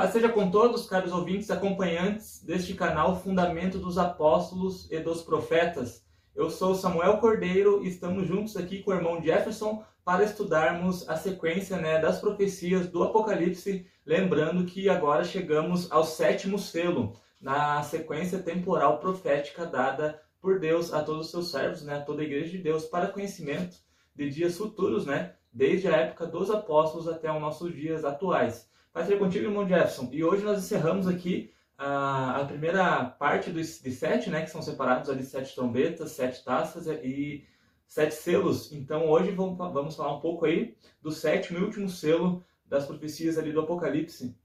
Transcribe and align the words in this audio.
Paz 0.00 0.14
seja 0.14 0.30
com 0.30 0.50
todos, 0.50 0.86
caros 0.86 1.12
ouvintes 1.12 1.50
acompanhantes 1.50 2.42
deste 2.42 2.72
canal 2.72 3.20
Fundamento 3.20 3.78
dos 3.78 3.98
Apóstolos 3.98 4.90
e 4.90 4.98
dos 4.98 5.20
Profetas. 5.20 6.02
Eu 6.34 6.48
sou 6.48 6.74
Samuel 6.74 7.18
Cordeiro 7.18 7.84
e 7.84 7.88
estamos 7.88 8.26
juntos 8.26 8.56
aqui 8.56 8.82
com 8.82 8.92
o 8.92 8.94
irmão 8.94 9.22
Jefferson 9.22 9.84
para 10.02 10.24
estudarmos 10.24 11.06
a 11.06 11.18
sequência 11.18 11.76
né, 11.76 12.00
das 12.00 12.18
profecias 12.18 12.88
do 12.88 13.02
Apocalipse, 13.02 13.86
lembrando 14.06 14.64
que 14.64 14.88
agora 14.88 15.22
chegamos 15.22 15.92
ao 15.92 16.02
sétimo 16.02 16.58
selo, 16.58 17.14
na 17.38 17.82
sequência 17.82 18.38
temporal 18.38 19.00
profética 19.00 19.66
dada 19.66 20.18
por 20.40 20.58
Deus 20.58 20.94
a 20.94 21.02
todos 21.02 21.26
os 21.26 21.30
seus 21.30 21.50
servos, 21.50 21.82
né, 21.82 21.96
a 21.96 22.00
toda 22.00 22.22
a 22.22 22.24
igreja 22.24 22.52
de 22.52 22.58
Deus, 22.62 22.86
para 22.86 23.08
conhecimento 23.08 23.76
de 24.16 24.30
dias 24.30 24.56
futuros, 24.56 25.04
né, 25.04 25.34
desde 25.52 25.88
a 25.88 25.96
época 25.96 26.26
dos 26.26 26.50
apóstolos 26.50 27.06
até 27.06 27.30
os 27.30 27.38
nossos 27.38 27.74
dias 27.74 28.02
atuais. 28.02 28.69
Vai 28.92 29.04
ser 29.04 29.18
contigo, 29.18 29.44
irmão 29.44 29.68
Jefferson. 29.68 30.08
E 30.12 30.24
hoje 30.24 30.42
nós 30.42 30.58
encerramos 30.58 31.06
aqui 31.06 31.52
a, 31.78 32.40
a 32.40 32.44
primeira 32.44 33.04
parte 33.04 33.50
dos, 33.50 33.80
de 33.80 33.92
sete, 33.92 34.28
né? 34.30 34.42
Que 34.42 34.50
são 34.50 34.60
separados 34.60 35.08
ali 35.08 35.22
sete 35.22 35.54
trombetas, 35.54 36.10
sete 36.10 36.44
taças 36.44 36.88
e 36.88 37.46
sete 37.86 38.14
selos. 38.14 38.72
Então 38.72 39.08
hoje 39.08 39.30
vamos, 39.30 39.56
vamos 39.56 39.94
falar 39.94 40.16
um 40.16 40.20
pouco 40.20 40.44
aí 40.44 40.76
do 41.00 41.12
sétimo 41.12 41.60
e 41.60 41.62
último 41.62 41.88
selo 41.88 42.44
das 42.66 42.84
profecias 42.84 43.38
ali 43.38 43.52
do 43.52 43.60
Apocalipse. 43.60 44.36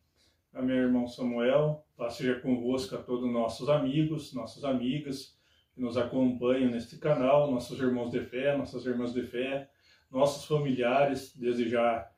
A 0.54 0.62
meu 0.62 0.76
irmão 0.76 1.08
Samuel, 1.08 1.84
paz 1.98 2.14
seja 2.14 2.40
convosco 2.40 2.96
a 2.96 3.00
todos 3.00 3.30
nossos 3.30 3.68
amigos, 3.68 4.32
nossas 4.32 4.64
amigas 4.64 5.36
que 5.74 5.82
nos 5.82 5.98
acompanham 5.98 6.70
neste 6.70 6.98
canal, 6.98 7.52
nossos 7.52 7.80
irmãos 7.80 8.12
de 8.12 8.22
fé, 8.22 8.56
nossas 8.56 8.86
irmãs 8.86 9.12
de 9.12 9.24
fé, 9.24 9.70
nossos 10.10 10.46
familiares, 10.46 11.36
desde 11.36 11.68
já 11.68 12.10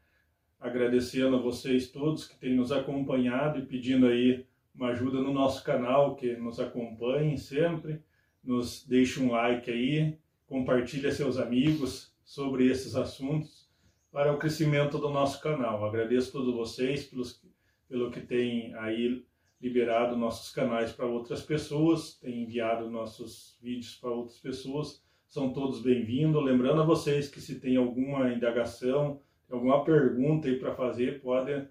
agradecendo 0.59 1.36
a 1.36 1.41
vocês 1.41 1.89
todos 1.91 2.27
que 2.27 2.38
têm 2.38 2.55
nos 2.55 2.72
acompanhado 2.72 3.59
e 3.59 3.66
pedindo 3.66 4.08
aí 4.08 4.45
uma 4.73 4.89
ajuda 4.89 5.22
no 5.22 5.33
nosso 5.33 5.63
canal, 5.63 6.16
que 6.16 6.36
nos 6.36 6.59
acompanhem 6.59 7.38
sempre, 7.38 8.02
nos 8.44 8.85
deixe 8.85 9.19
um 9.19 9.31
like 9.31 9.69
aí, 9.69 10.17
compartilhe 10.45 11.08
a 11.08 11.11
seus 11.11 11.38
amigos 11.38 12.16
sobre 12.23 12.67
esses 12.67 12.95
assuntos 12.95 13.67
para 14.11 14.33
o 14.33 14.38
crescimento 14.38 14.97
do 14.97 15.09
nosso 15.09 15.41
canal. 15.41 15.83
Agradeço 15.85 16.30
a 16.30 16.31
todos 16.33 16.53
vocês 16.53 17.05
pelos, 17.05 17.41
pelo 17.89 18.11
que 18.11 18.22
têm 18.22 18.73
aí 18.75 19.25
liberado 19.59 20.16
nossos 20.16 20.52
canais 20.52 20.91
para 20.91 21.05
outras 21.08 21.41
pessoas, 21.41 22.16
têm 22.19 22.44
enviado 22.44 22.89
nossos 22.89 23.58
vídeos 23.61 23.95
para 23.95 24.11
outras 24.11 24.39
pessoas. 24.39 25.03
São 25.28 25.52
todos 25.52 25.81
bem-vindos. 25.81 26.44
Lembrando 26.44 26.81
a 26.81 26.85
vocês 26.85 27.28
que 27.28 27.41
se 27.41 27.59
tem 27.59 27.75
alguma 27.75 28.31
indagação, 28.31 29.19
alguma 29.50 29.84
pergunta 29.84 30.48
aí 30.48 30.59
para 30.59 30.76
fazer, 30.76 31.22
pode 31.22 31.67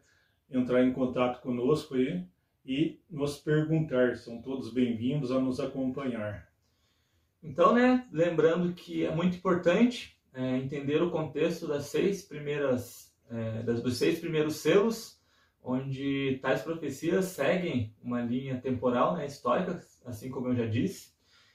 entrar 0.51 0.83
em 0.83 0.93
contato 0.93 1.43
conosco 1.43 1.95
aí 1.95 2.25
e 2.65 2.99
nos 3.11 3.39
perguntar. 3.39 4.17
São 4.17 4.41
todos 4.41 4.73
bem-vindos 4.73 5.31
a 5.31 5.39
nos 5.39 5.61
acompanhar. 5.61 6.49
Então, 7.43 7.75
né, 7.75 8.07
lembrando 8.11 8.73
que 8.73 9.05
é 9.05 9.15
muito 9.15 9.37
importante 9.37 10.19
é, 10.35 10.57
entender 10.57 11.03
o 11.03 11.11
contexto 11.11 11.67
das 11.67 11.87
seis 11.87 12.23
primeiras, 12.23 13.15
é, 13.31 13.63
das, 13.63 13.83
dos 13.83 13.97
seis 13.97 14.19
primeiros 14.19 14.57
selos, 14.57 15.21
onde 15.63 16.39
tais 16.43 16.63
profecias 16.63 17.27
seguem 17.27 17.95
uma 18.03 18.23
linha 18.23 18.61
temporal, 18.61 19.17
né, 19.17 19.27
histórica, 19.27 19.81
assim 20.05 20.31
como 20.31 20.49
eu 20.49 20.55
já 20.55 20.67
disse. 20.67 21.15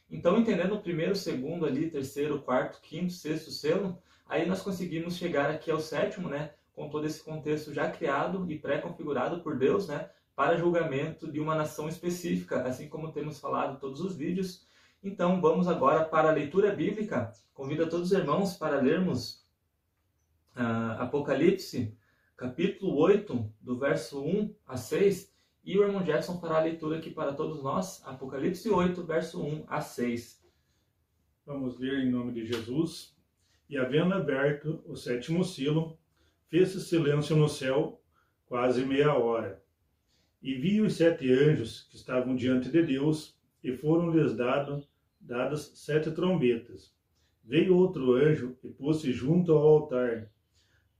Então, 0.09 0.37
entendendo 0.37 0.75
o 0.75 0.81
primeiro, 0.81 1.15
segundo 1.15 1.65
ali, 1.65 1.89
terceiro, 1.89 2.41
quarto, 2.41 2.81
quinto, 2.81 3.13
sexto 3.13 3.49
selo, 3.49 4.01
Aí 4.31 4.45
nós 4.45 4.61
conseguimos 4.61 5.17
chegar 5.17 5.49
aqui 5.49 5.69
ao 5.69 5.81
sétimo, 5.81 6.29
né, 6.29 6.53
com 6.73 6.87
todo 6.87 7.05
esse 7.05 7.21
contexto 7.21 7.73
já 7.73 7.91
criado 7.91 8.49
e 8.49 8.57
pré-configurado 8.57 9.41
por 9.41 9.57
Deus, 9.57 9.89
né, 9.89 10.09
para 10.33 10.55
julgamento 10.55 11.29
de 11.29 11.41
uma 11.41 11.53
nação 11.53 11.89
específica, 11.89 12.63
assim 12.63 12.87
como 12.87 13.11
temos 13.11 13.41
falado 13.41 13.75
em 13.75 13.79
todos 13.81 13.99
os 13.99 14.15
vídeos. 14.15 14.65
Então, 15.03 15.41
vamos 15.41 15.67
agora 15.67 16.05
para 16.05 16.29
a 16.29 16.31
leitura 16.31 16.73
bíblica. 16.73 17.33
Convido 17.53 17.83
a 17.83 17.89
todos 17.89 18.09
os 18.09 18.17
irmãos 18.17 18.55
para 18.55 18.79
lermos 18.79 19.45
uh, 20.55 21.01
Apocalipse, 21.01 21.93
capítulo 22.37 22.95
8, 22.99 23.53
do 23.59 23.77
verso 23.77 24.23
1 24.23 24.55
a 24.65 24.77
6, 24.77 25.29
e 25.65 25.77
o 25.77 25.83
irmão 25.83 26.03
Jackson 26.03 26.39
fará 26.39 26.59
a 26.59 26.63
leitura 26.63 26.99
aqui 26.99 27.09
para 27.09 27.33
todos 27.33 27.61
nós, 27.61 28.01
Apocalipse 28.05 28.69
8, 28.69 29.03
verso 29.03 29.43
1 29.43 29.65
a 29.67 29.81
6. 29.81 30.41
Vamos 31.45 31.77
ler 31.77 32.05
em 32.05 32.09
nome 32.09 32.31
de 32.31 32.45
Jesus. 32.45 33.10
E 33.71 33.77
havendo 33.77 34.13
aberto 34.13 34.83
o 34.85 34.97
sétimo 34.97 35.45
silo, 35.45 35.97
fez-se 36.49 36.81
silêncio 36.81 37.37
no 37.37 37.47
céu 37.47 38.01
quase 38.45 38.83
meia 38.85 39.13
hora. 39.13 39.63
E 40.43 40.55
vi 40.55 40.81
os 40.81 40.95
sete 40.95 41.31
anjos 41.31 41.87
que 41.89 41.95
estavam 41.95 42.35
diante 42.35 42.69
de 42.69 42.83
Deus, 42.83 43.33
e 43.63 43.71
foram-lhes 43.71 44.35
dado, 44.35 44.85
dadas 45.21 45.71
sete 45.73 46.11
trombetas. 46.11 46.93
Veio 47.45 47.77
outro 47.77 48.11
anjo 48.11 48.57
e 48.61 48.67
pôs-se 48.67 49.13
junto 49.13 49.53
ao 49.53 49.65
altar, 49.65 50.29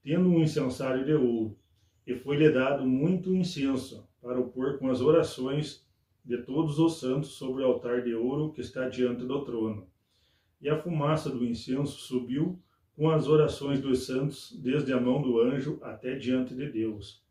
tendo 0.01 0.29
um 0.29 0.39
incensário 0.39 1.03
de 1.03 1.13
ouro, 1.13 1.59
e 2.07 2.15
foi-lhe 2.15 2.49
dado 2.53 2.85
muito 2.85 3.35
incenso, 3.35 4.07
para 4.21 4.39
o 4.39 4.49
pôr 4.49 4.79
com 4.79 4.89
as 4.89 5.01
orações 5.01 5.85
de 6.23 6.37
todos 6.37 6.79
os 6.79 7.01
santos 7.01 7.31
sobre 7.31 7.63
o 7.63 7.65
altar 7.65 8.01
de 8.01 8.15
ouro 8.15 8.53
que 8.53 8.61
está 8.61 8.87
diante 8.87 9.25
do 9.25 9.43
trono 9.43 9.90
e 10.61 10.69
a 10.69 10.77
fumaça 10.77 11.29
do 11.29 11.45
incenso 11.45 11.99
subiu 11.99 12.59
com 12.95 13.09
as 13.09 13.27
orações 13.27 13.81
dos 13.81 14.05
santos 14.05 14.51
desde 14.61 14.93
a 14.93 14.99
mão 14.99 15.21
do 15.21 15.39
anjo 15.39 15.79
até 15.81 16.15
diante 16.15 16.53
de 16.53 16.69
Deus. 16.69 17.23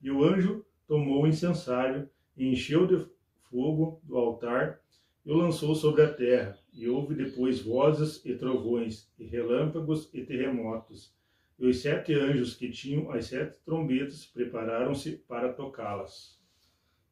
E 0.00 0.10
o 0.10 0.24
anjo 0.24 0.64
tomou 0.86 1.22
o 1.22 1.26
incensário 1.26 2.08
e 2.36 2.48
encheu 2.48 2.86
de 2.86 3.06
fogo 3.50 4.00
do 4.04 4.16
altar 4.16 4.80
e 5.24 5.30
o 5.30 5.36
lançou 5.36 5.74
sobre 5.74 6.02
a 6.02 6.12
terra. 6.12 6.58
E 6.72 6.88
houve 6.88 7.14
depois 7.14 7.60
vozes 7.60 8.24
e 8.24 8.34
trovões, 8.34 9.10
e 9.18 9.26
relâmpagos 9.26 10.08
e 10.14 10.24
terremotos. 10.24 11.12
E 11.58 11.66
os 11.66 11.80
sete 11.80 12.14
anjos 12.14 12.54
que 12.54 12.70
tinham 12.70 13.10
as 13.10 13.26
sete 13.26 13.58
trombetas 13.64 14.24
prepararam-se 14.24 15.12
para 15.28 15.52
tocá-las. 15.52 16.38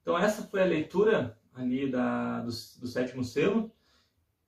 Então 0.01 0.17
essa 0.17 0.43
foi 0.43 0.63
a 0.63 0.67
leitura 0.67 1.37
ali 1.53 1.91
da, 1.91 2.41
do, 2.41 2.47
do 2.47 2.87
sétimo 2.87 3.25
selo. 3.25 3.71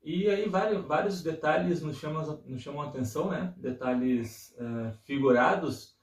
E 0.02 0.28
aí 0.28 0.48
vários, 0.48 0.84
vários 0.84 1.22
detalhes 1.22 1.82
nos 1.82 1.98
chamam, 1.98 2.42
nos 2.46 2.62
chamam 2.62 2.82
a 2.82 2.88
atenção, 2.88 3.30
né? 3.30 3.52
Detalhes 3.56 4.54
uh, 4.58 4.92
figurados 5.04 5.96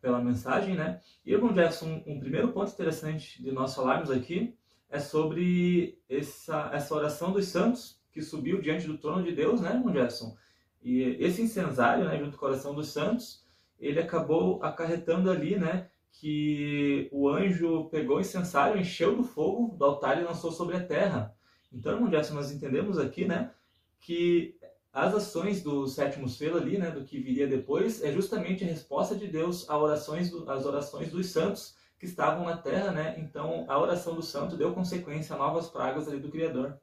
pela 0.00 0.20
mensagem, 0.20 0.74
né? 0.74 1.00
E, 1.24 1.32
irmão 1.32 1.54
Jefferson, 1.54 2.02
um, 2.06 2.14
um 2.14 2.20
primeiro 2.20 2.52
ponto 2.52 2.70
interessante 2.70 3.42
de 3.42 3.50
nós 3.50 3.74
falarmos 3.74 4.10
aqui 4.10 4.56
é 4.88 5.00
sobre 5.00 6.00
essa, 6.08 6.70
essa 6.72 6.94
oração 6.94 7.32
dos 7.32 7.46
santos 7.48 8.00
que 8.12 8.22
subiu 8.22 8.60
diante 8.60 8.86
do 8.86 8.96
trono 8.96 9.22
de 9.22 9.32
Deus, 9.32 9.60
né, 9.60 9.74
irmão? 9.74 10.36
E 10.82 11.02
esse 11.18 11.42
incensário, 11.42 12.04
né, 12.04 12.16
junto 12.18 12.38
com 12.38 12.46
a 12.46 12.50
oração 12.50 12.74
dos 12.74 12.88
santos, 12.88 13.44
ele 13.78 13.98
acabou 13.98 14.62
acarretando 14.62 15.30
ali, 15.30 15.58
né, 15.58 15.88
que 16.12 17.08
o 17.12 17.28
anjo 17.28 17.88
pegou 17.90 18.16
o 18.16 18.20
incensário, 18.20 18.80
encheu 18.80 19.16
do 19.16 19.24
fogo 19.24 19.76
do 19.76 19.84
altar 19.84 20.18
e 20.18 20.24
lançou 20.24 20.50
sobre 20.50 20.76
a 20.76 20.86
terra. 20.86 21.35
Então, 21.76 21.92
irmão 21.92 22.10
Jefferson, 22.10 22.34
nós 22.34 22.50
entendemos 22.50 22.98
aqui, 22.98 23.26
né, 23.26 23.52
que 24.00 24.58
as 24.92 25.14
ações 25.14 25.62
do 25.62 25.86
sétimo 25.86 26.26
selo 26.26 26.56
ali, 26.56 26.78
né, 26.78 26.90
do 26.90 27.04
que 27.04 27.20
viria 27.20 27.46
depois, 27.46 28.02
é 28.02 28.10
justamente 28.10 28.64
a 28.64 28.66
resposta 28.66 29.14
de 29.14 29.26
Deus 29.26 29.68
às 29.68 29.76
orações, 29.76 30.32
às 30.48 30.64
orações 30.64 31.10
dos 31.10 31.26
santos 31.26 31.76
que 31.98 32.06
estavam 32.06 32.46
na 32.46 32.56
terra, 32.56 32.92
né? 32.92 33.14
Então, 33.18 33.64
a 33.68 33.78
oração 33.78 34.14
do 34.14 34.22
santo 34.22 34.56
deu 34.56 34.72
consequência 34.72 35.34
a 35.34 35.38
novas 35.38 35.68
pragas 35.68 36.08
ali 36.08 36.18
do 36.18 36.30
Criador. 36.30 36.78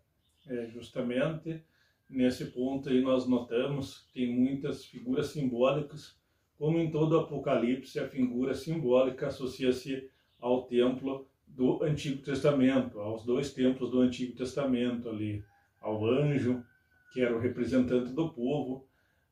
É, 0.48 0.68
justamente 0.68 1.64
nesse 2.10 2.46
ponto 2.46 2.90
aí 2.90 3.02
nós 3.02 3.28
notamos 3.28 4.00
que 4.08 4.14
tem 4.14 4.36
muitas 4.36 4.86
figuras 4.86 5.28
simbólicas, 5.28 6.16
como 6.58 6.78
em 6.78 6.92
todo 6.92 7.14
o 7.14 7.20
Apocalipse, 7.22 8.00
a 8.00 8.08
figura 8.08 8.54
simbólica 8.54 9.28
associa-se 9.28 10.10
ao 10.40 10.64
templo 10.64 11.28
do 11.56 11.84
Antigo 11.84 12.22
Testamento, 12.24 13.00
aos 13.00 13.24
dois 13.24 13.54
templos 13.54 13.92
do 13.92 14.02
Antigo 14.02 14.36
Testamento 14.36 15.08
ali, 15.08 15.44
ao 15.80 16.04
anjo, 16.06 16.64
que 17.12 17.22
era 17.22 17.36
o 17.36 17.40
representante 17.40 18.12
do 18.12 18.30
povo, 18.30 18.88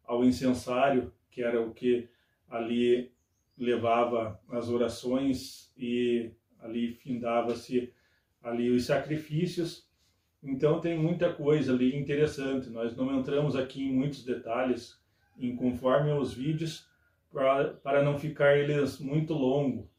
ao 0.06 0.24
incensário, 0.24 1.12
que 1.32 1.42
era 1.42 1.60
o 1.60 1.74
que 1.74 2.08
ali 2.48 3.12
levava 3.58 4.40
as 4.50 4.70
orações 4.70 5.74
e 5.76 6.32
ali 6.60 6.94
findava-se 6.94 7.92
ali 8.44 8.70
os 8.70 8.86
sacrifícios. 8.86 9.90
Então 10.44 10.80
tem 10.80 10.98
muita 10.98 11.34
coisa 11.34 11.74
ali 11.74 11.96
interessante. 11.96 12.70
Nós 12.70 12.96
não 12.96 13.20
entramos 13.20 13.56
aqui 13.56 13.84
em 13.84 13.94
muitos 13.94 14.24
detalhes, 14.24 15.00
em 15.40 15.56
conforme 15.56 16.12
os 16.12 16.34
vídeos, 16.34 16.88
para, 17.32 18.04
não 18.04 18.20
ficar 18.20 18.58
eles 18.58 19.00
muito 19.00 19.34
longos 19.34 19.91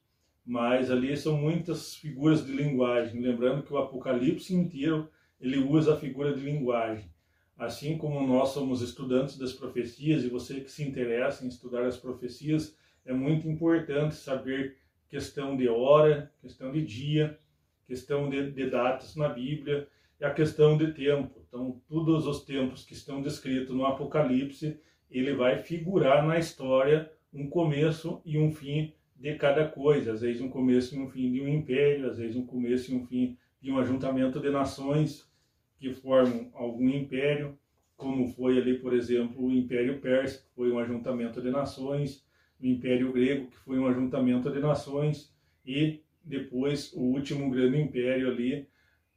mas 0.45 0.91
ali 0.91 1.17
são 1.17 1.37
muitas 1.37 1.95
figuras 1.95 2.45
de 2.45 2.53
linguagem. 2.53 3.21
Lembrando 3.21 3.63
que 3.63 3.73
o 3.73 3.79
Apocalipse 3.79 4.55
inteiro 4.55 5.09
ele 5.41 5.59
usa 5.59 5.95
a 5.95 5.99
figura 5.99 6.35
de 6.35 6.41
linguagem. 6.41 7.11
Assim 7.57 7.97
como 7.97 8.27
nós 8.27 8.51
somos 8.51 8.83
estudantes 8.83 9.39
das 9.39 9.53
profecias 9.53 10.25
e 10.25 10.29
você 10.29 10.61
que 10.61 10.71
se 10.71 10.83
interessa 10.83 11.45
em 11.45 11.49
estudar 11.49 11.85
as 11.85 11.97
profecias, 11.97 12.77
é 13.05 13.13
muito 13.13 13.49
importante 13.49 14.15
saber 14.15 14.79
questão 15.09 15.57
de 15.57 15.69
hora, 15.69 16.33
questão 16.41 16.73
de 16.73 16.85
dia, 16.85 17.39
questão 17.87 18.29
de, 18.31 18.51
de 18.51 18.71
datas 18.71 19.15
na 19.15 19.29
Bíblia 19.29 19.87
e 20.21 20.25
a 20.25 20.33
questão 20.33 20.77
de 20.77 20.93
tempo. 20.93 21.41
Então, 21.47 21.81
todos 21.89 22.27
os 22.27 22.45
tempos 22.45 22.85
que 22.85 22.95
estão 22.95 23.21
descritos 23.21 23.75
no 23.75 23.85
Apocalipse, 23.85 24.81
ele 25.11 25.35
vai 25.35 25.63
figurar 25.63 26.27
na 26.27 26.39
história 26.39 27.13
um 27.33 27.49
começo 27.49 28.21
e 28.25 28.39
um 28.39 28.51
fim 28.51 28.95
de 29.23 29.37
cada 29.37 29.69
coisa. 29.69 30.13
Às 30.13 30.21
vezes 30.21 30.43
um 30.43 30.49
começo 30.49 30.97
e 30.97 30.99
um 30.99 31.09
fim 31.09 31.31
de 31.31 31.41
um 31.41 31.49
império, 31.49 32.11
às 32.11 32.19
vezes 32.19 32.35
um 32.35 32.45
começo 32.45 32.91
e 32.91 32.97
um 32.97 33.07
fim 33.07 33.39
de 33.61 33.71
um 33.71 33.79
ajuntamento 33.79 34.41
de 34.41 34.51
nações 34.51 35.31
que 35.79 35.93
formam 35.93 36.51
algum 36.53 36.89
império, 36.89 37.57
como 37.97 38.27
foi 38.27 38.59
ali, 38.59 38.81
por 38.81 38.93
exemplo, 38.93 39.47
o 39.47 39.53
Império 39.53 40.01
Persa, 40.01 40.43
que 40.43 40.55
foi 40.57 40.73
um 40.73 40.79
ajuntamento 40.79 41.41
de 41.41 41.51
nações, 41.51 42.27
o 42.61 42.67
Império 42.67 43.13
Grego, 43.13 43.47
que 43.47 43.59
foi 43.59 43.79
um 43.79 43.87
ajuntamento 43.87 44.51
de 44.51 44.59
nações, 44.59 45.33
e 45.65 46.01
depois 46.25 46.93
o 46.93 47.01
último 47.01 47.49
grande 47.49 47.81
império 47.81 48.29
ali, 48.29 48.67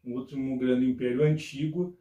o 0.04 0.12
último 0.12 0.56
grande 0.60 0.86
império 0.86 1.24
antigo, 1.24 1.98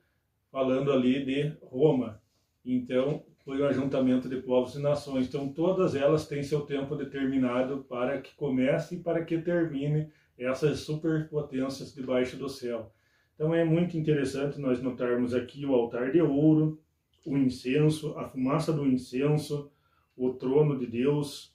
falando 0.52 0.92
ali 0.92 1.24
de 1.24 1.56
Roma. 1.62 2.20
Então, 2.64 3.24
foi 3.44 3.60
o 3.60 3.66
ajuntamento 3.66 4.28
de 4.28 4.36
povos 4.36 4.74
e 4.74 4.80
nações. 4.80 5.26
Então, 5.28 5.48
todas 5.48 5.94
elas 5.94 6.26
têm 6.26 6.42
seu 6.42 6.62
tempo 6.62 6.96
determinado 6.96 7.84
para 7.88 8.20
que 8.20 8.34
comece 8.34 8.96
e 8.96 9.00
para 9.00 9.24
que 9.24 9.38
termine 9.38 10.10
essas 10.38 10.80
superpotências 10.80 11.94
debaixo 11.94 12.36
do 12.36 12.48
céu. 12.48 12.90
Então, 13.34 13.54
é 13.54 13.64
muito 13.64 13.98
interessante 13.98 14.58
nós 14.58 14.82
notarmos 14.82 15.34
aqui 15.34 15.66
o 15.66 15.74
altar 15.74 16.10
de 16.10 16.22
ouro, 16.22 16.80
o 17.26 17.36
incenso, 17.36 18.16
a 18.18 18.28
fumaça 18.28 18.72
do 18.72 18.86
incenso, 18.86 19.70
o 20.16 20.32
trono 20.32 20.78
de 20.78 20.86
Deus, 20.86 21.54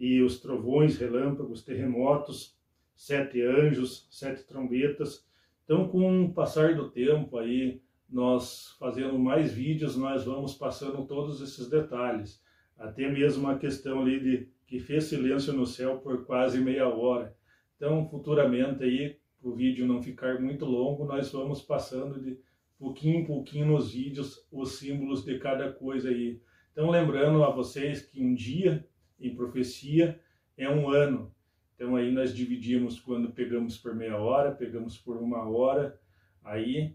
e 0.00 0.22
os 0.22 0.40
trovões, 0.40 0.96
relâmpagos, 0.96 1.62
terremotos, 1.62 2.56
sete 2.94 3.42
anjos, 3.42 4.06
sete 4.10 4.42
trombetas. 4.44 5.26
Então, 5.64 5.86
com 5.86 6.24
o 6.24 6.32
passar 6.32 6.74
do 6.74 6.90
tempo 6.90 7.36
aí, 7.36 7.82
nós 8.10 8.76
fazendo 8.78 9.18
mais 9.18 9.52
vídeos, 9.52 9.96
nós 9.96 10.24
vamos 10.24 10.54
passando 10.54 11.06
todos 11.06 11.40
esses 11.40 11.68
detalhes. 11.68 12.42
Até 12.76 13.08
mesmo 13.10 13.48
a 13.48 13.58
questão 13.58 14.00
ali 14.00 14.20
de 14.20 14.48
que 14.66 14.78
fez 14.78 15.04
silêncio 15.04 15.52
no 15.52 15.66
céu 15.66 15.98
por 15.98 16.24
quase 16.24 16.60
meia 16.60 16.88
hora. 16.88 17.36
Então, 17.76 18.08
futuramente 18.08 18.84
aí, 18.84 19.16
para 19.40 19.50
o 19.50 19.54
vídeo 19.54 19.86
não 19.86 20.02
ficar 20.02 20.40
muito 20.40 20.64
longo, 20.64 21.04
nós 21.04 21.30
vamos 21.32 21.62
passando 21.62 22.20
de 22.20 22.38
pouquinho 22.78 23.20
em 23.20 23.24
pouquinho 23.24 23.66
nos 23.66 23.92
vídeos 23.92 24.46
os 24.50 24.78
símbolos 24.78 25.24
de 25.24 25.38
cada 25.38 25.72
coisa 25.72 26.08
aí. 26.08 26.40
Então, 26.72 26.90
lembrando 26.90 27.42
a 27.44 27.50
vocês 27.50 28.02
que 28.02 28.22
um 28.22 28.34
dia 28.34 28.86
em 29.18 29.34
profecia 29.34 30.20
é 30.56 30.68
um 30.68 30.88
ano. 30.88 31.34
Então 31.80 31.96
aí 31.96 32.12
nós 32.12 32.34
dividimos 32.34 33.00
quando 33.00 33.32
pegamos 33.32 33.78
por 33.78 33.94
meia 33.94 34.18
hora, 34.18 34.52
pegamos 34.52 34.98
por 34.98 35.16
uma 35.16 35.48
hora, 35.48 35.98
aí 36.44 36.94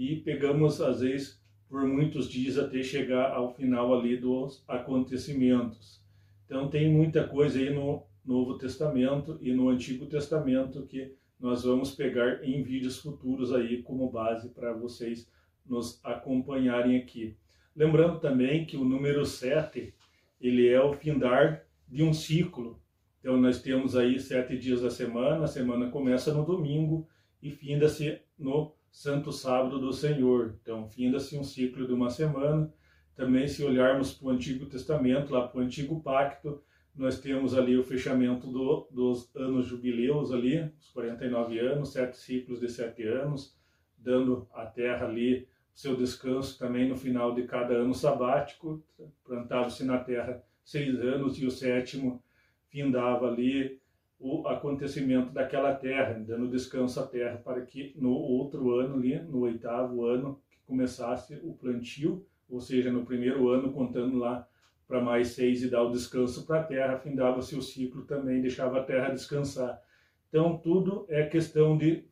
e 0.00 0.16
pegamos 0.16 0.80
às 0.80 1.02
vezes 1.02 1.38
por 1.68 1.86
muitos 1.86 2.26
dias 2.26 2.56
até 2.56 2.82
chegar 2.82 3.32
ao 3.32 3.54
final 3.54 3.92
ali 3.92 4.16
dos 4.16 4.64
acontecimentos. 4.66 6.02
Então 6.46 6.70
tem 6.70 6.90
muita 6.90 7.28
coisa 7.28 7.58
aí 7.58 7.68
no 7.68 8.02
Novo 8.24 8.56
Testamento 8.56 9.38
e 9.42 9.52
no 9.52 9.68
Antigo 9.68 10.06
Testamento 10.06 10.86
que 10.86 11.12
nós 11.38 11.64
vamos 11.64 11.90
pegar 11.90 12.42
em 12.42 12.62
vídeos 12.62 12.98
futuros 12.98 13.52
aí 13.52 13.82
como 13.82 14.10
base 14.10 14.48
para 14.48 14.72
vocês 14.72 15.30
nos 15.66 16.02
acompanharem 16.02 16.96
aqui. 16.96 17.36
Lembrando 17.76 18.18
também 18.20 18.64
que 18.64 18.78
o 18.78 18.84
número 18.84 19.26
7 19.26 19.92
ele 20.40 20.66
é 20.66 20.82
o 20.82 20.94
findar 20.94 21.62
de 21.86 22.02
um 22.02 22.14
ciclo. 22.14 22.80
Então 23.20 23.36
nós 23.36 23.60
temos 23.60 23.94
aí 23.94 24.18
sete 24.18 24.56
dias 24.56 24.80
da 24.80 24.88
semana, 24.88 25.44
a 25.44 25.46
semana 25.46 25.90
começa 25.90 26.32
no 26.32 26.42
domingo 26.42 27.06
e 27.42 27.50
finda-se 27.50 28.18
no 28.38 28.72
Santo 28.90 29.32
Sábado 29.32 29.78
do 29.78 29.92
Senhor. 29.92 30.56
Então 30.62 30.88
finda-se 30.88 31.38
um 31.38 31.44
ciclo 31.44 31.86
de 31.86 31.92
uma 31.92 32.10
semana. 32.10 32.72
Também 33.14 33.46
se 33.46 33.62
olharmos 33.62 34.14
para 34.14 34.28
o 34.28 34.30
Antigo 34.30 34.66
Testamento, 34.66 35.32
lá 35.32 35.46
para 35.46 35.60
o 35.60 35.62
Antigo 35.62 36.00
Pacto, 36.02 36.62
nós 36.94 37.20
temos 37.20 37.56
ali 37.56 37.76
o 37.76 37.84
fechamento 37.84 38.46
do, 38.46 38.88
dos 38.90 39.34
anos 39.36 39.66
jubileus 39.66 40.32
ali, 40.32 40.70
os 40.78 40.88
49 40.90 41.58
anos, 41.58 41.92
sete 41.92 42.16
ciclos 42.16 42.60
de 42.60 42.68
sete 42.68 43.02
anos, 43.04 43.56
dando 43.96 44.48
à 44.52 44.66
terra 44.66 45.06
ali 45.06 45.46
seu 45.72 45.96
descanso 45.96 46.58
também 46.58 46.88
no 46.88 46.96
final 46.96 47.34
de 47.34 47.44
cada 47.44 47.74
ano 47.74 47.94
sabático, 47.94 48.84
plantava-se 49.24 49.84
na 49.84 49.98
terra 49.98 50.42
seis 50.64 50.98
anos 51.00 51.38
e 51.38 51.46
o 51.46 51.50
sétimo 51.50 52.22
findava 52.68 53.28
ali 53.28 53.80
o 54.20 54.46
acontecimento 54.46 55.32
daquela 55.32 55.74
terra, 55.74 56.12
dando 56.12 56.50
descanso 56.50 57.00
à 57.00 57.06
terra 57.06 57.38
para 57.38 57.62
que 57.62 57.94
no 57.96 58.12
outro 58.12 58.70
ano 58.78 58.96
ali, 58.96 59.18
no 59.18 59.40
oitavo 59.40 60.04
ano, 60.04 60.38
que 60.50 60.58
começasse 60.66 61.40
o 61.42 61.54
plantio, 61.54 62.26
ou 62.48 62.60
seja, 62.60 62.92
no 62.92 63.06
primeiro 63.06 63.48
ano, 63.48 63.72
contando 63.72 64.18
lá 64.18 64.46
para 64.86 65.00
mais 65.00 65.28
seis 65.28 65.62
e 65.62 65.70
dar 65.70 65.82
o 65.82 65.90
descanso 65.90 66.46
para 66.46 66.60
a 66.60 66.64
terra, 66.64 66.98
findava-se 66.98 67.56
o 67.56 67.62
ciclo 67.62 68.02
também, 68.02 68.42
deixava 68.42 68.80
a 68.80 68.84
terra 68.84 69.08
descansar. 69.08 69.80
Então, 70.28 70.58
tudo 70.58 71.06
é 71.08 71.24
questão 71.26 71.78
de 71.78 72.04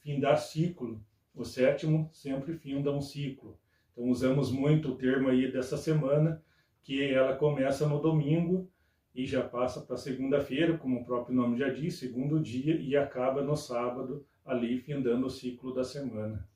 findar 0.00 0.38
ciclo. 0.38 1.02
O 1.34 1.44
sétimo 1.44 2.08
sempre 2.12 2.54
finda 2.54 2.92
um 2.92 3.00
ciclo. 3.00 3.58
Então 3.98 4.10
usamos 4.10 4.52
muito 4.52 4.90
o 4.90 4.96
termo 4.96 5.28
aí 5.28 5.50
dessa 5.50 5.76
semana, 5.76 6.40
que 6.84 7.02
ela 7.02 7.34
começa 7.34 7.86
no 7.88 8.00
domingo 8.00 8.70
e 9.18 9.26
já 9.26 9.42
passa 9.42 9.80
para 9.80 9.96
segunda-feira, 9.96 10.78
como 10.78 11.00
o 11.00 11.04
próprio 11.04 11.34
nome 11.34 11.58
já 11.58 11.68
diz, 11.68 11.96
segundo 11.96 12.38
dia, 12.38 12.76
e 12.76 12.96
acaba 12.96 13.42
no 13.42 13.56
sábado, 13.56 14.24
ali 14.44 14.78
findando 14.78 15.26
o 15.26 15.30
ciclo 15.30 15.74
da 15.74 15.82
semana. 15.82 16.48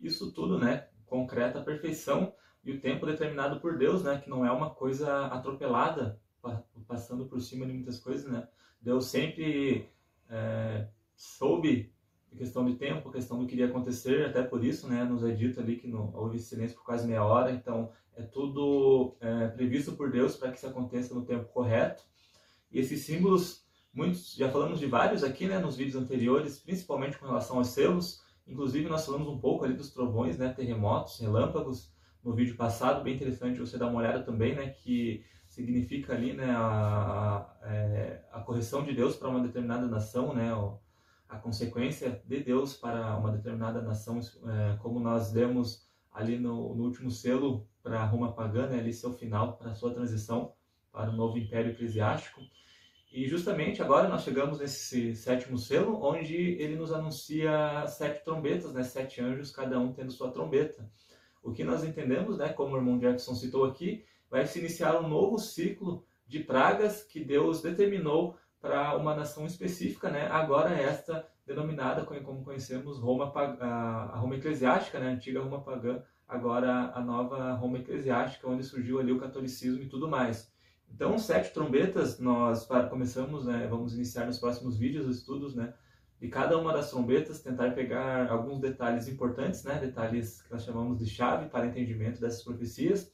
Isso 0.00 0.30
tudo, 0.30 0.56
né, 0.56 0.86
concreta 1.06 1.58
a 1.58 1.64
perfeição 1.64 2.32
e 2.64 2.70
o 2.70 2.80
tempo 2.80 3.04
determinado 3.04 3.58
por 3.58 3.76
Deus, 3.76 4.04
né, 4.04 4.20
que 4.22 4.30
não 4.30 4.46
é 4.46 4.52
uma 4.52 4.70
coisa 4.70 5.26
atropelada, 5.26 6.20
passando 6.86 7.26
por 7.26 7.40
cima 7.40 7.66
de 7.66 7.72
muitas 7.72 7.98
coisas, 7.98 8.30
né. 8.30 8.46
Deus 8.80 9.06
sempre 9.06 9.88
é, 10.30 10.86
soube 11.16 11.92
questão 12.36 12.64
de 12.64 12.76
tempo, 12.76 13.10
questão 13.10 13.40
do 13.40 13.46
que 13.48 13.54
iria 13.54 13.66
acontecer, 13.66 14.26
até 14.26 14.40
por 14.40 14.64
isso, 14.64 14.88
né, 14.88 15.02
nos 15.02 15.24
é 15.24 15.32
dito 15.32 15.58
ali 15.58 15.74
que 15.78 15.88
não 15.88 16.14
houve 16.14 16.38
silêncio 16.38 16.76
por 16.76 16.84
quase 16.84 17.08
meia 17.08 17.24
hora, 17.24 17.50
então 17.50 17.90
é 18.16 18.22
tudo 18.22 19.16
é, 19.20 19.48
previsto 19.48 19.92
por 19.92 20.10
Deus 20.10 20.36
para 20.36 20.50
que 20.50 20.58
isso 20.58 20.66
aconteça 20.66 21.14
no 21.14 21.24
tempo 21.24 21.52
correto. 21.52 22.04
E 22.70 22.78
esses 22.78 23.04
símbolos, 23.04 23.64
muitos, 23.92 24.34
já 24.34 24.50
falamos 24.50 24.78
de 24.78 24.86
vários 24.86 25.22
aqui, 25.22 25.46
né, 25.46 25.58
nos 25.58 25.76
vídeos 25.76 26.00
anteriores, 26.02 26.58
principalmente 26.58 27.18
com 27.18 27.26
relação 27.26 27.58
aos 27.58 27.68
selos, 27.68 28.22
inclusive 28.46 28.88
nós 28.88 29.04
falamos 29.06 29.28
um 29.28 29.38
pouco 29.38 29.64
ali 29.64 29.74
dos 29.74 29.92
trovões, 29.92 30.38
né, 30.38 30.52
terremotos, 30.52 31.18
relâmpagos, 31.18 31.92
no 32.22 32.34
vídeo 32.34 32.56
passado, 32.56 33.04
bem 33.04 33.14
interessante 33.14 33.60
você 33.60 33.76
dar 33.76 33.88
uma 33.88 33.98
olhada 33.98 34.22
também, 34.22 34.54
né, 34.54 34.70
que 34.70 35.24
significa 35.46 36.14
ali, 36.14 36.32
né, 36.32 36.50
a, 36.50 37.46
a, 37.62 37.68
é, 37.70 38.24
a 38.32 38.40
correção 38.40 38.82
de 38.82 38.94
Deus 38.94 39.14
para 39.14 39.28
uma 39.28 39.40
determinada 39.40 39.86
nação, 39.86 40.34
né, 40.34 40.50
a 41.28 41.36
consequência 41.36 42.22
de 42.26 42.40
Deus 42.40 42.74
para 42.74 43.16
uma 43.16 43.30
determinada 43.30 43.82
nação, 43.82 44.18
é, 44.20 44.76
como 44.78 44.98
nós 44.98 45.32
vemos 45.32 45.86
ali 46.10 46.38
no, 46.38 46.74
no 46.74 46.84
último 46.84 47.10
selo 47.10 47.68
para 47.84 48.04
Roma 48.04 48.32
pagã, 48.32 48.66
né, 48.66 48.78
ali 48.78 48.94
seu 48.94 49.12
final, 49.12 49.58
para 49.58 49.70
a 49.70 49.74
sua 49.74 49.92
transição 49.92 50.52
para 50.90 51.10
o 51.10 51.16
novo 51.16 51.36
império 51.36 51.72
eclesiástico. 51.72 52.40
E 53.12 53.28
justamente 53.28 53.82
agora 53.82 54.08
nós 54.08 54.22
chegamos 54.22 54.58
nesse 54.58 55.14
sétimo 55.14 55.58
selo, 55.58 56.02
onde 56.02 56.34
ele 56.34 56.76
nos 56.76 56.92
anuncia 56.92 57.84
sete 57.86 58.24
trombetas, 58.24 58.72
né, 58.72 58.82
sete 58.82 59.20
anjos, 59.20 59.52
cada 59.52 59.78
um 59.78 59.92
tendo 59.92 60.10
sua 60.10 60.32
trombeta. 60.32 60.90
O 61.42 61.52
que 61.52 61.62
nós 61.62 61.84
entendemos, 61.84 62.38
né, 62.38 62.48
como 62.48 62.74
o 62.74 62.78
irmão 62.78 62.98
Jackson 62.98 63.34
citou 63.34 63.64
aqui, 63.64 64.04
vai 64.30 64.46
se 64.46 64.58
iniciar 64.58 64.98
um 64.98 65.06
novo 65.06 65.38
ciclo 65.38 66.04
de 66.26 66.40
pragas 66.40 67.02
que 67.02 67.22
Deus 67.22 67.60
determinou 67.60 68.36
para 68.60 68.96
uma 68.96 69.14
nação 69.14 69.44
específica, 69.44 70.08
né? 70.10 70.26
Agora 70.28 70.74
esta 70.74 71.28
denominada 71.46 72.02
como 72.04 72.42
conhecemos 72.42 72.98
Roma 72.98 73.30
a 73.60 74.16
Roma 74.18 74.36
eclesiástica, 74.36 74.98
né? 74.98 75.08
A 75.08 75.12
antiga 75.12 75.42
Roma 75.42 75.60
pagã, 75.60 76.02
agora 76.28 76.92
a 76.94 77.00
nova 77.00 77.52
Roma 77.52 77.78
eclesiástica, 77.78 78.48
onde 78.48 78.62
surgiu 78.64 78.98
ali 78.98 79.12
o 79.12 79.18
catolicismo 79.18 79.82
e 79.82 79.88
tudo 79.88 80.08
mais. 80.08 80.52
Então, 80.88 81.18
sete 81.18 81.52
trombetas, 81.52 82.18
nós 82.18 82.66
começamos, 82.88 83.46
né? 83.46 83.66
Vamos 83.68 83.94
iniciar 83.94 84.26
nos 84.26 84.38
próximos 84.38 84.78
vídeos 84.78 85.06
os 85.06 85.18
estudos, 85.18 85.54
né? 85.54 85.74
De 86.20 86.28
cada 86.28 86.56
uma 86.56 86.72
das 86.72 86.90
trombetas, 86.90 87.42
tentar 87.42 87.72
pegar 87.72 88.30
alguns 88.30 88.60
detalhes 88.60 89.08
importantes, 89.08 89.64
né? 89.64 89.78
Detalhes 89.78 90.42
que 90.42 90.52
nós 90.52 90.64
chamamos 90.64 90.98
de 90.98 91.06
chave 91.06 91.48
para 91.48 91.66
entendimento 91.66 92.20
dessas 92.20 92.42
profecias. 92.42 93.12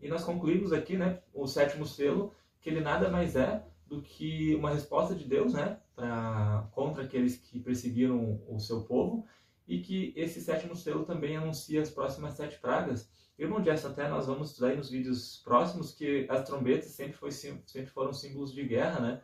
E 0.00 0.08
nós 0.08 0.24
concluímos 0.24 0.72
aqui, 0.72 0.96
né? 0.96 1.20
O 1.32 1.46
sétimo 1.46 1.86
selo, 1.86 2.34
que 2.60 2.68
ele 2.68 2.80
nada 2.80 3.08
mais 3.08 3.36
é 3.36 3.64
do 3.86 4.02
que 4.02 4.54
uma 4.54 4.70
resposta 4.70 5.14
de 5.14 5.24
Deus, 5.24 5.52
né, 5.52 5.78
pra, 5.94 6.68
contra 6.72 7.04
aqueles 7.04 7.36
que 7.36 7.60
perseguiram 7.60 8.40
o 8.48 8.58
seu 8.58 8.82
povo, 8.82 9.26
e 9.66 9.80
que 9.80 10.12
esse 10.16 10.40
sétimo 10.40 10.76
selo 10.76 11.04
também 11.04 11.36
anuncia 11.36 11.80
as 11.80 11.90
próximas 11.90 12.34
sete 12.34 12.58
pragas. 12.58 13.08
Irmão 13.38 13.64
Jess, 13.64 13.84
até 13.84 14.08
nós 14.08 14.26
vamos 14.26 14.50
estudar 14.50 14.76
nos 14.76 14.90
vídeos 14.90 15.40
próximos 15.44 15.92
que 15.92 16.26
as 16.28 16.44
trombetas 16.44 16.90
sempre, 16.90 17.14
foi, 17.14 17.32
sempre 17.32 17.86
foram 17.86 18.12
símbolos 18.12 18.52
de 18.52 18.62
guerra, 18.64 19.00
né? 19.00 19.22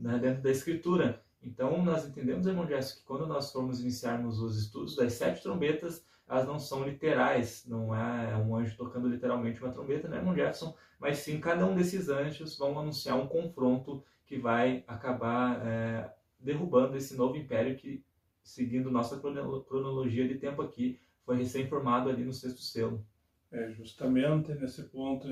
né, 0.00 0.18
dentro 0.18 0.42
da 0.42 0.50
Escritura. 0.50 1.22
Então, 1.42 1.82
nós 1.82 2.06
entendemos, 2.06 2.46
irmão 2.46 2.66
Jefferson, 2.66 2.98
que 2.98 3.04
quando 3.04 3.26
nós 3.26 3.50
formos 3.52 3.80
iniciarmos 3.80 4.40
os 4.40 4.58
estudos 4.58 4.96
das 4.96 5.14
sete 5.14 5.42
trombetas, 5.42 6.04
elas 6.28 6.46
não 6.46 6.58
são 6.58 6.84
literais, 6.84 7.64
não 7.66 7.94
é 7.94 8.36
um 8.36 8.54
anjo 8.54 8.76
tocando 8.76 9.08
literalmente 9.08 9.60
uma 9.60 9.72
trombeta, 9.72 10.08
né, 10.08 10.18
irmão 10.18 10.34
Jefferson? 10.34 10.76
Mas 10.98 11.18
sim, 11.18 11.40
cada 11.40 11.66
um 11.66 11.74
desses 11.74 12.08
anjos 12.08 12.56
vão 12.58 12.78
anunciar 12.78 13.16
um 13.16 13.26
confronto 13.26 14.04
que 14.26 14.38
vai 14.38 14.84
acabar 14.86 15.66
é, 15.66 16.14
derrubando 16.38 16.96
esse 16.96 17.16
novo 17.16 17.36
império 17.36 17.76
que, 17.76 18.04
seguindo 18.50 18.90
nossa 18.90 19.18
cronologia 19.18 20.26
de 20.26 20.34
tempo 20.34 20.60
aqui, 20.62 20.98
foi 21.24 21.36
recém-formado 21.36 22.08
ali 22.08 22.24
no 22.24 22.32
sexto 22.32 22.60
selo. 22.60 23.04
É, 23.50 23.70
justamente 23.70 24.52
nesse 24.54 24.82
ponto, 24.84 25.28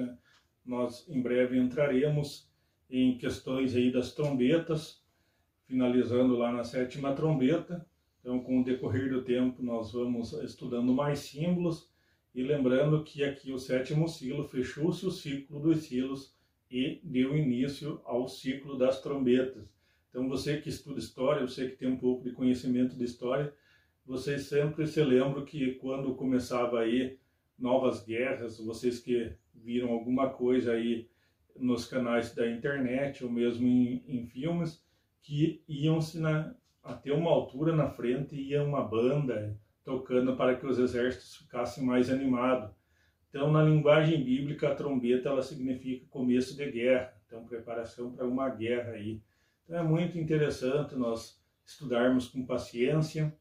nós 0.64 1.08
em 1.08 1.20
breve 1.20 1.58
entraremos 1.58 2.48
em 2.90 3.18
questões 3.18 3.74
aí 3.74 3.92
das 3.92 4.14
trombetas, 4.14 5.02
finalizando 5.66 6.36
lá 6.36 6.52
na 6.52 6.64
sétima 6.64 7.14
trombeta. 7.14 7.86
Então, 8.20 8.40
com 8.40 8.60
o 8.60 8.64
decorrer 8.64 9.10
do 9.10 9.22
tempo, 9.22 9.62
nós 9.62 9.92
vamos 9.92 10.32
estudando 10.32 10.92
mais 10.92 11.20
símbolos 11.20 11.90
e 12.34 12.42
lembrando 12.42 13.04
que 13.04 13.24
aqui 13.24 13.52
o 13.52 13.58
sétimo 13.58 14.08
silo 14.08 14.44
fechou-se 14.44 15.04
o 15.06 15.10
ciclo 15.10 15.60
dos 15.60 15.84
silos 15.84 16.36
e 16.70 17.00
deu 17.02 17.36
início 17.36 18.00
ao 18.04 18.28
ciclo 18.28 18.76
das 18.76 19.00
trombetas. 19.00 19.77
Então, 20.08 20.28
você 20.28 20.60
que 20.60 20.68
estuda 20.68 20.98
história, 20.98 21.46
você 21.46 21.68
que 21.68 21.76
tem 21.76 21.88
um 21.88 21.98
pouco 21.98 22.24
de 22.24 22.32
conhecimento 22.32 22.96
de 22.96 23.04
história, 23.04 23.52
vocês 24.04 24.42
sempre 24.46 24.86
se 24.86 25.02
lembram 25.02 25.44
que 25.44 25.74
quando 25.74 26.14
começava 26.14 26.80
aí 26.80 27.18
novas 27.58 28.04
guerras, 28.04 28.58
vocês 28.58 28.98
que 28.98 29.32
viram 29.54 29.90
alguma 29.90 30.30
coisa 30.30 30.72
aí 30.72 31.08
nos 31.56 31.86
canais 31.86 32.34
da 32.34 32.48
internet 32.48 33.24
ou 33.24 33.30
mesmo 33.30 33.66
em, 33.66 34.02
em 34.06 34.26
filmes, 34.26 34.82
que 35.20 35.62
iam-se 35.68 36.18
até 36.82 37.12
uma 37.12 37.30
altura 37.30 37.74
na 37.74 37.90
frente 37.90 38.34
ia 38.34 38.62
uma 38.62 38.82
banda 38.82 39.58
tocando 39.84 40.36
para 40.36 40.54
que 40.54 40.66
os 40.66 40.78
exércitos 40.78 41.36
ficassem 41.36 41.84
mais 41.84 42.10
animados. 42.10 42.70
Então, 43.28 43.52
na 43.52 43.62
linguagem 43.62 44.22
bíblica, 44.24 44.68
a 44.68 44.74
trombeta 44.74 45.28
ela 45.28 45.42
significa 45.42 46.06
começo 46.08 46.56
de 46.56 46.70
guerra, 46.70 47.14
então 47.26 47.44
preparação 47.44 48.12
para 48.12 48.26
uma 48.26 48.48
guerra 48.48 48.92
aí. 48.92 49.20
Então 49.68 49.80
é 49.80 49.82
muito 49.82 50.18
interessante 50.18 50.96
nós 50.96 51.38
estudarmos 51.62 52.26
com 52.26 52.46
paciência, 52.46 53.36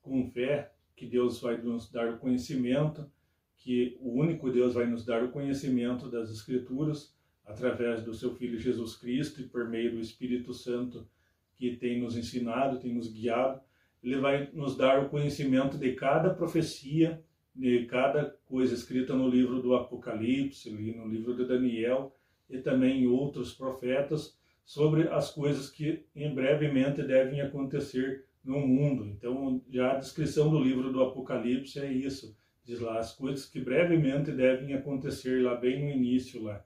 com 0.00 0.24
fé, 0.30 0.72
que 0.94 1.04
Deus 1.04 1.40
vai 1.40 1.60
nos 1.60 1.90
dar 1.90 2.14
o 2.14 2.18
conhecimento, 2.18 3.10
que 3.56 3.98
o 4.00 4.12
único 4.12 4.52
Deus 4.52 4.74
vai 4.74 4.86
nos 4.86 5.04
dar 5.04 5.24
o 5.24 5.32
conhecimento 5.32 6.08
das 6.08 6.30
Escrituras 6.30 7.12
através 7.44 8.04
do 8.04 8.14
seu 8.14 8.36
Filho 8.36 8.56
Jesus 8.56 8.94
Cristo 8.94 9.40
e 9.40 9.48
por 9.48 9.68
meio 9.68 9.90
do 9.90 10.00
Espírito 10.00 10.54
Santo 10.54 11.08
que 11.56 11.76
tem 11.76 12.00
nos 12.00 12.16
ensinado, 12.16 12.78
tem 12.78 12.94
nos 12.94 13.12
guiado. 13.12 13.60
Ele 14.00 14.20
vai 14.20 14.48
nos 14.52 14.76
dar 14.76 15.04
o 15.04 15.08
conhecimento 15.08 15.76
de 15.76 15.92
cada 15.94 16.32
profecia, 16.32 17.20
de 17.52 17.84
cada 17.86 18.38
coisa 18.46 18.74
escrita 18.74 19.12
no 19.12 19.28
livro 19.28 19.60
do 19.60 19.74
Apocalipse, 19.74 20.70
no 20.70 21.08
livro 21.08 21.34
de 21.34 21.44
Daniel 21.44 22.14
e 22.48 22.58
também 22.58 23.02
em 23.02 23.06
outros 23.08 23.52
profetas, 23.52 24.38
sobre 24.64 25.08
as 25.08 25.30
coisas 25.30 25.70
que 25.70 26.06
em 26.14 26.34
brevemente 26.34 27.02
devem 27.02 27.40
acontecer 27.40 28.24
no 28.42 28.60
mundo. 28.60 29.06
Então, 29.06 29.62
já 29.70 29.92
a 29.92 29.98
descrição 29.98 30.50
do 30.50 30.58
livro 30.58 30.92
do 30.92 31.02
Apocalipse 31.02 31.78
é 31.80 31.92
isso. 31.92 32.36
Diz 32.64 32.80
lá 32.80 32.98
as 32.98 33.14
coisas 33.14 33.46
que 33.46 33.60
brevemente 33.60 34.32
devem 34.32 34.74
acontecer 34.74 35.42
lá 35.42 35.54
bem 35.54 35.82
no 35.82 35.90
início 35.90 36.42
lá. 36.42 36.64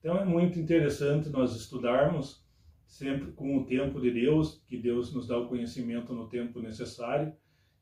Então 0.00 0.18
é 0.18 0.24
muito 0.24 0.58
interessante 0.58 1.28
nós 1.28 1.54
estudarmos 1.54 2.44
sempre 2.86 3.32
com 3.32 3.56
o 3.56 3.64
tempo 3.64 4.00
de 4.00 4.10
Deus, 4.10 4.62
que 4.66 4.76
Deus 4.76 5.12
nos 5.12 5.26
dá 5.26 5.38
o 5.38 5.48
conhecimento 5.48 6.12
no 6.12 6.28
tempo 6.28 6.60
necessário 6.60 7.32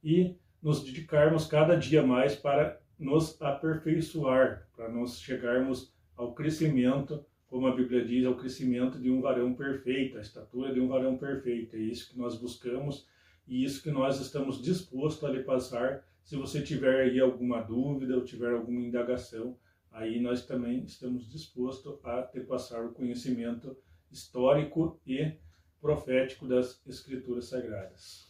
e 0.03 0.37
nos 0.63 0.83
dedicarmos 0.83 1.47
cada 1.47 1.77
dia 1.77 2.03
mais 2.03 2.35
para 2.35 2.81
nos 2.99 3.41
aperfeiçoar, 3.41 4.67
para 4.75 4.89
nós 4.91 5.21
chegarmos 5.21 5.95
ao 6.17 6.35
crescimento, 6.35 7.25
como 7.55 7.69
a 7.69 7.77
Bíblia 7.77 8.05
diz, 8.05 8.27
ao 8.27 8.35
crescimento 8.35 8.99
de 8.99 9.09
um 9.09 9.21
varão 9.21 9.55
perfeito, 9.55 10.19
a 10.19 10.21
estatura 10.21 10.75
de 10.75 10.81
um 10.81 10.89
varão 10.89 11.17
perfeito. 11.17 11.77
É 11.77 11.79
isso 11.79 12.11
que 12.11 12.19
nós 12.19 12.37
buscamos 12.37 13.09
e 13.47 13.63
isso 13.63 13.81
que 13.81 13.93
nós 13.93 14.21
estamos 14.21 14.61
dispostos 14.61 15.23
a 15.23 15.31
lhe 15.31 15.45
passar. 15.45 16.05
Se 16.25 16.35
você 16.35 16.61
tiver 16.61 17.03
aí 17.03 17.21
alguma 17.21 17.63
dúvida 17.63 18.17
ou 18.17 18.25
tiver 18.25 18.53
alguma 18.53 18.81
indagação, 18.81 19.57
aí 19.93 20.21
nós 20.21 20.45
também 20.45 20.83
estamos 20.83 21.31
dispostos 21.31 22.05
a 22.05 22.25
te 22.25 22.41
passar 22.41 22.85
o 22.85 22.93
conhecimento 22.93 23.77
histórico 24.11 25.01
e 25.07 25.35
profético 25.81 26.49
das 26.49 26.85
escrituras 26.89 27.45
sagradas. 27.45 28.27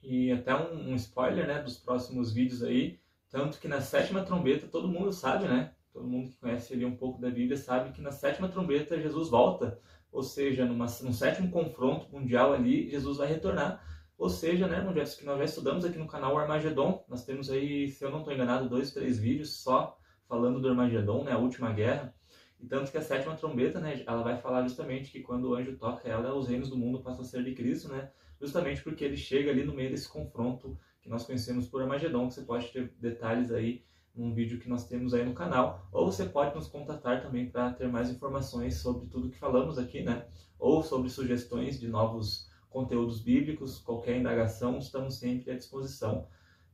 E 0.00 0.30
até 0.30 0.54
um, 0.54 0.92
um, 0.92 0.94
spoiler, 0.94 1.44
né, 1.44 1.60
dos 1.60 1.76
próximos 1.76 2.32
vídeos 2.32 2.62
aí, 2.62 3.00
tanto 3.30 3.58
que 3.58 3.66
na 3.66 3.80
sétima 3.80 4.22
trombeta 4.22 4.68
todo 4.68 4.86
mundo 4.86 5.12
sabe, 5.12 5.48
né? 5.48 5.74
Todo 5.98 6.06
mundo 6.06 6.30
que 6.30 6.36
conhece 6.36 6.72
ali 6.72 6.84
um 6.84 6.94
pouco 6.94 7.20
da 7.20 7.28
Bíblia 7.28 7.56
sabe 7.56 7.90
que 7.90 8.00
na 8.00 8.12
sétima 8.12 8.48
trombeta 8.48 9.00
Jesus 9.00 9.28
volta, 9.28 9.80
ou 10.12 10.22
seja, 10.22 10.64
numa, 10.64 10.86
num 11.02 11.12
sétimo 11.12 11.50
confronto 11.50 12.08
mundial 12.12 12.52
ali, 12.52 12.88
Jesus 12.88 13.18
vai 13.18 13.26
retornar. 13.26 13.84
Ou 14.16 14.30
seja, 14.30 14.68
né, 14.68 14.80
que 15.18 15.24
nós 15.24 15.38
já 15.38 15.44
estudamos 15.44 15.84
aqui 15.84 15.98
no 15.98 16.06
canal 16.06 16.38
Armagedon, 16.38 17.04
nós 17.08 17.24
temos 17.24 17.50
aí, 17.50 17.88
se 17.88 18.04
eu 18.04 18.12
não 18.12 18.20
estou 18.20 18.32
enganado, 18.32 18.68
dois, 18.68 18.92
três 18.92 19.18
vídeos 19.18 19.60
só 19.60 19.98
falando 20.28 20.60
do 20.60 20.68
Armagedon, 20.68 21.24
né, 21.24 21.32
a 21.32 21.38
última 21.38 21.72
guerra. 21.72 22.14
E 22.60 22.66
tanto 22.66 22.92
que 22.92 22.98
a 22.98 23.02
sétima 23.02 23.34
trombeta, 23.34 23.80
né, 23.80 24.04
ela 24.06 24.22
vai 24.22 24.36
falar 24.36 24.62
justamente 24.62 25.10
que 25.10 25.18
quando 25.18 25.50
o 25.50 25.54
anjo 25.56 25.76
toca 25.76 26.08
ela, 26.08 26.32
os 26.32 26.46
reinos 26.46 26.70
do 26.70 26.76
mundo 26.76 27.02
passam 27.02 27.22
a 27.22 27.24
ser 27.24 27.42
de 27.42 27.56
Cristo, 27.56 27.88
né, 27.88 28.08
justamente 28.40 28.84
porque 28.84 29.04
ele 29.04 29.16
chega 29.16 29.50
ali 29.50 29.64
no 29.64 29.74
meio 29.74 29.90
desse 29.90 30.08
confronto 30.08 30.78
que 31.02 31.08
nós 31.08 31.24
conhecemos 31.26 31.66
por 31.66 31.82
Armagedon, 31.82 32.28
que 32.28 32.34
você 32.34 32.42
pode 32.42 32.68
ter 32.68 32.94
detalhes 33.00 33.50
aí 33.50 33.82
num 34.14 34.34
vídeo 34.34 34.58
que 34.58 34.68
nós 34.68 34.86
temos 34.86 35.14
aí 35.14 35.24
no 35.24 35.34
canal, 35.34 35.88
ou 35.92 36.10
você 36.10 36.24
pode 36.24 36.54
nos 36.54 36.66
contatar 36.66 37.22
também 37.22 37.48
para 37.48 37.72
ter 37.72 37.88
mais 37.88 38.10
informações 38.10 38.76
sobre 38.76 39.06
tudo 39.06 39.30
que 39.30 39.38
falamos 39.38 39.78
aqui, 39.78 40.02
né, 40.02 40.26
ou 40.58 40.82
sobre 40.82 41.08
sugestões 41.08 41.78
de 41.78 41.88
novos 41.88 42.48
conteúdos 42.68 43.20
bíblicos, 43.20 43.78
qualquer 43.78 44.16
indagação, 44.16 44.78
estamos 44.78 45.14
sempre 45.14 45.50
à 45.50 45.56
disposição. 45.56 46.26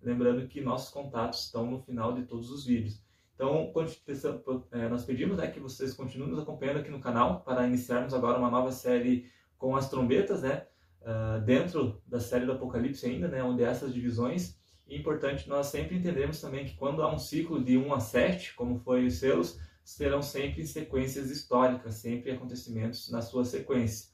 Lembrando 0.03 0.47
que 0.49 0.61
nossos 0.61 0.93
contatos 0.93 1.45
estão 1.45 1.71
no 1.71 1.79
final 1.81 2.12
de 2.12 2.25
todos 2.25 2.50
os 2.50 2.64
vídeos. 2.64 3.03
Então, 3.35 3.73
é, 4.71 4.88
nós 4.88 5.05
pedimos 5.05 5.38
né, 5.38 5.49
que 5.49 5.59
vocês 5.59 5.93
continuem 5.93 6.31
nos 6.31 6.38
acompanhando 6.38 6.79
aqui 6.79 6.91
no 6.91 7.00
canal 7.00 7.41
para 7.41 7.67
iniciarmos 7.67 8.14
agora 8.14 8.38
uma 8.38 8.50
nova 8.50 8.71
série 8.71 9.29
com 9.59 9.76
as 9.76 9.88
trombetas, 9.88 10.43
né? 10.43 10.67
Uh, 11.00 11.41
dentro 11.45 12.00
da 12.07 12.19
série 12.19 12.47
do 12.47 12.53
Apocalipse 12.53 13.05
ainda, 13.05 13.29
né? 13.29 13.43
Onde 13.43 13.62
essas 13.62 13.93
divisões. 13.93 14.59
E 14.87 14.99
importante 14.99 15.49
nós 15.49 15.69
sempre 15.69 15.97
entendemos 15.97 16.41
também 16.41 16.64
que 16.64 16.76
quando 16.76 17.03
há 17.03 17.12
um 17.12 17.19
ciclo 17.19 17.62
de 17.62 17.76
1 17.76 17.93
a 17.95 18.00
7, 18.00 18.55
como 18.55 18.79
foi 18.79 19.07
os 19.07 19.14
selos, 19.14 19.59
serão 19.83 20.23
sempre 20.23 20.67
sequências 20.67 21.31
históricas, 21.31 21.97
sempre 21.97 22.31
acontecimentos 22.31 23.11
na 23.11 23.21
sua 23.21 23.45
sequência. 23.45 24.09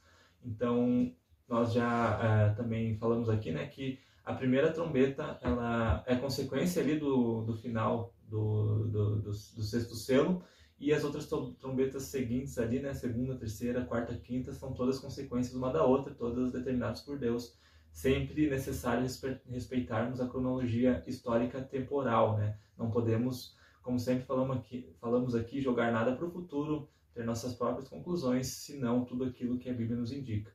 Então, 0.45 1.13
nós 1.49 1.73
já 1.73 2.53
uh, 2.53 2.57
também 2.57 2.97
falamos 2.97 3.29
aqui, 3.29 3.53
né, 3.53 3.67
que 3.67 3.99
a 4.25 4.33
primeira 4.35 4.73
trombeta 4.73 5.39
ela 5.43 6.05
é 6.07 6.15
consequência 6.17 6.83
ali 6.83 6.99
do, 6.99 7.43
do 7.43 7.57
final 7.57 8.15
do, 8.29 8.87
do, 8.87 9.17
do, 9.17 9.31
do 9.31 9.63
sexto 9.63 9.95
selo, 9.95 10.43
e 10.79 10.95
as 10.95 11.05
outras 11.05 11.29
trombetas 11.59 12.05
seguintes 12.05 12.57
ali, 12.57 12.81
né, 12.81 12.95
segunda, 12.95 13.37
terceira, 13.37 13.85
quarta, 13.85 14.15
quinta, 14.15 14.53
são 14.53 14.73
todas 14.73 14.99
consequências 14.99 15.55
uma 15.55 15.71
da 15.71 15.85
outra, 15.85 16.15
todas 16.15 16.53
determinadas 16.53 17.03
por 17.03 17.19
Deus. 17.19 17.55
Sempre 17.91 18.49
necessário 18.49 19.07
respeitarmos 19.49 20.21
a 20.21 20.29
cronologia 20.29 21.03
histórica 21.07 21.61
temporal, 21.61 22.37
né? 22.37 22.57
Não 22.79 22.91
podemos, 22.91 23.57
como 23.83 23.99
sempre 23.99 24.25
falamos 24.25 24.57
aqui, 24.57 24.95
falamos 25.01 25.35
aqui 25.35 25.61
jogar 25.61 25.93
nada 25.93 26.15
para 26.15 26.25
o 26.25 26.31
futuro, 26.31 26.89
ter 27.13 27.25
nossas 27.25 27.55
próprias 27.55 27.89
conclusões, 27.89 28.47
senão 28.47 29.05
tudo 29.05 29.25
aquilo 29.25 29.59
que 29.59 29.69
a 29.69 29.75
Bíblia 29.75 29.99
nos 29.99 30.13
indica. 30.13 30.53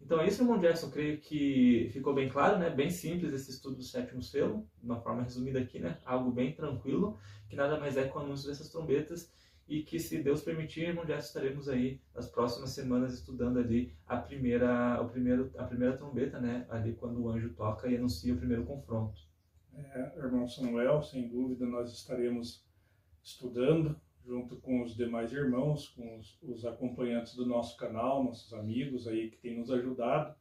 Então 0.00 0.20
é 0.20 0.26
isso, 0.26 0.42
irmão 0.42 0.60
Jackson, 0.60 0.90
creio 0.90 1.18
que 1.18 1.90
ficou 1.92 2.14
bem 2.14 2.28
claro, 2.28 2.58
né? 2.58 2.70
Bem 2.70 2.90
simples 2.90 3.32
esse 3.32 3.50
estudo 3.50 3.76
do 3.76 3.82
sétimo 3.82 4.22
selo, 4.22 4.66
de 4.78 4.84
uma 4.84 5.00
forma 5.00 5.22
resumida 5.22 5.58
aqui, 5.58 5.78
né? 5.78 5.98
Algo 6.04 6.30
bem 6.30 6.52
tranquilo, 6.52 7.18
que 7.48 7.56
nada 7.56 7.78
mais 7.78 7.96
é 7.96 8.06
que 8.06 8.16
o 8.16 8.20
anúncio 8.20 8.48
dessas 8.48 8.68
trombetas 8.68 9.32
e 9.68 9.82
que 9.82 9.98
se 9.98 10.22
Deus 10.22 10.42
permitir, 10.42 10.88
irmão 10.88 11.04
Jackson, 11.04 11.26
estaremos 11.26 11.68
aí 11.68 12.00
nas 12.14 12.28
próximas 12.28 12.70
semanas 12.70 13.14
estudando 13.14 13.58
ali 13.58 13.92
a 14.06 14.16
primeira, 14.16 15.00
o 15.02 15.08
primeiro, 15.08 15.52
a 15.58 15.64
primeira 15.64 15.96
trombeta, 15.96 16.38
né? 16.38 16.66
Ali 16.70 16.94
quando 16.94 17.20
o 17.20 17.28
anjo 17.28 17.52
toca 17.54 17.88
e 17.88 17.96
anuncia 17.96 18.32
o 18.32 18.38
primeiro 18.38 18.64
confronto. 18.64 19.20
É, 19.74 20.18
irmão 20.18 20.48
Samuel, 20.48 21.02
sem 21.02 21.28
dúvida 21.28 21.66
nós 21.66 21.92
estaremos 21.92 22.64
estudando 23.22 24.00
junto 24.24 24.56
com 24.56 24.82
os 24.82 24.96
demais 24.96 25.32
irmãos, 25.32 25.88
com 25.88 26.18
os, 26.18 26.38
os, 26.42 26.64
acompanhantes 26.64 27.34
do 27.34 27.46
nosso 27.46 27.76
canal, 27.76 28.24
nossos 28.24 28.52
amigos 28.54 29.06
aí 29.06 29.30
que 29.30 29.36
têm 29.36 29.58
nos 29.58 29.70
ajudado 29.70 30.34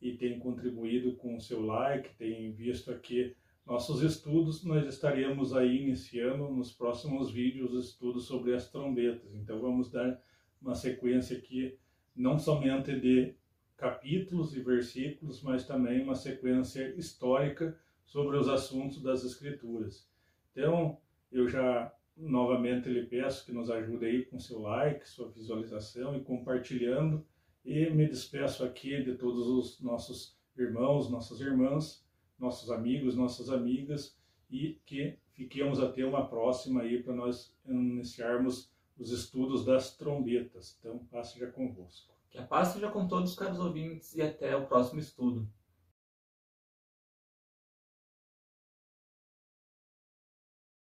e 0.00 0.16
têm 0.16 0.38
contribuído 0.38 1.16
com 1.16 1.36
o 1.36 1.40
seu 1.40 1.64
like, 1.64 2.14
têm 2.16 2.52
visto 2.52 2.90
aqui 2.90 3.34
nossos 3.66 4.00
estudos, 4.02 4.64
nós 4.64 4.86
estaremos 4.86 5.54
aí 5.54 5.82
iniciando 5.82 6.48
nos 6.48 6.72
próximos 6.72 7.32
vídeos 7.32 7.74
estudos 7.74 8.26
sobre 8.26 8.54
as 8.54 8.70
trombetas. 8.70 9.34
Então 9.34 9.60
vamos 9.60 9.90
dar 9.90 10.22
uma 10.62 10.74
sequência 10.74 11.36
aqui 11.36 11.76
não 12.14 12.38
somente 12.38 12.98
de 12.98 13.34
capítulos 13.76 14.56
e 14.56 14.60
versículos, 14.60 15.42
mas 15.42 15.66
também 15.66 16.02
uma 16.02 16.14
sequência 16.14 16.94
histórica 16.96 17.78
sobre 18.04 18.38
os 18.38 18.48
assuntos 18.48 19.02
das 19.02 19.24
Escrituras. 19.24 20.08
Então, 20.52 20.98
eu 21.30 21.46
já 21.48 21.92
novamente 22.16 22.88
lhe 22.88 23.04
peço 23.04 23.44
que 23.44 23.52
nos 23.52 23.68
ajude 23.68 24.06
aí 24.06 24.24
com 24.24 24.38
seu 24.38 24.60
like, 24.60 25.06
sua 25.06 25.28
visualização 25.28 26.16
e 26.16 26.20
compartilhando. 26.22 27.26
E 27.64 27.90
me 27.90 28.06
despeço 28.06 28.64
aqui 28.64 29.02
de 29.02 29.16
todos 29.16 29.46
os 29.46 29.80
nossos 29.80 30.38
irmãos, 30.56 31.10
nossas 31.10 31.40
irmãs, 31.40 32.05
nossos 32.38 32.70
amigos, 32.70 33.16
nossas 33.16 33.50
amigas 33.50 34.16
e 34.50 34.78
que 34.86 35.18
fiquemos 35.32 35.80
até 35.80 36.04
uma 36.04 36.26
próxima 36.26 36.82
aí 36.82 37.02
para 37.02 37.14
nós 37.14 37.54
iniciarmos 37.66 38.70
os 38.98 39.10
estudos 39.10 39.64
das 39.64 39.96
trombetas. 39.96 40.76
Então, 40.78 40.98
paz 41.10 41.28
seja 41.28 41.48
convosco. 41.48 42.14
Que 42.30 42.38
a 42.38 42.42
paz 42.42 42.68
seja 42.68 42.90
com 42.90 43.06
todos 43.06 43.30
os 43.32 43.38
caros 43.38 43.58
ouvintes 43.58 44.14
e 44.14 44.22
até 44.22 44.56
o 44.56 44.66
próximo 44.66 45.00
estudo. 45.00 45.48